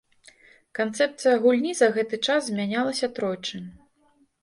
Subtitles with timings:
[0.79, 3.65] Канцэпцыя гульні за гэты час змянялася тройчы.